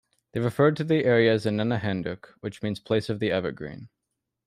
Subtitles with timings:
[0.31, 3.89] They referred to the area as "Innenehinduc," which means "place of the evergreen.